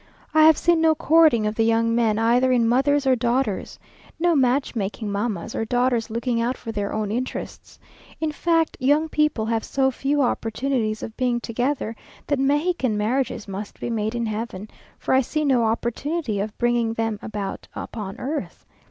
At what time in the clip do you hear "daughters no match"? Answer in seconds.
3.15-4.75